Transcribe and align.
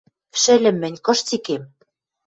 Шӹльӹм 0.41 0.75
мӹнь 0.81 0.97
кыш 1.05 1.19
цикем? 1.27 1.63